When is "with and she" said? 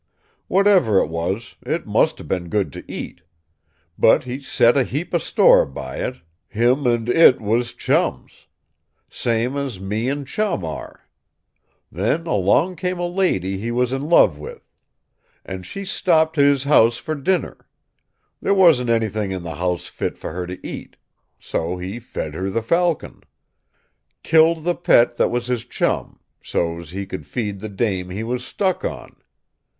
14.39-15.85